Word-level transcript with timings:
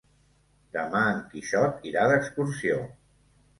Demà 0.77 1.01
en 1.09 1.19
Quixot 1.35 1.87
irà 1.93 2.09
d'excursió. 2.15 2.83